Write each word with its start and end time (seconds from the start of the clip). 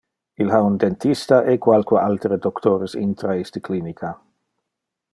Il 0.43 0.49
ha 0.49 0.61
un 0.63 0.77
dentista 0.77 1.43
e 1.43 1.59
qualque 1.65 1.99
altere 2.07 2.39
doctores 2.45 2.93
intra 3.07 3.33
iste 3.41 3.59
clinica. 3.67 4.09